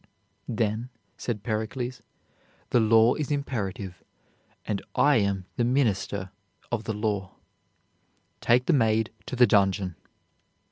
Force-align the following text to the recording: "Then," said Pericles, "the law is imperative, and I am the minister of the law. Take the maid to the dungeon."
"Then," 0.47 0.89
said 1.15 1.43
Pericles, 1.43 2.01
"the 2.71 2.79
law 2.79 3.13
is 3.13 3.29
imperative, 3.29 4.01
and 4.65 4.81
I 4.95 5.17
am 5.17 5.45
the 5.57 5.63
minister 5.63 6.31
of 6.71 6.85
the 6.85 6.93
law. 6.95 7.35
Take 8.39 8.65
the 8.65 8.73
maid 8.73 9.11
to 9.27 9.35
the 9.35 9.45
dungeon." 9.45 9.95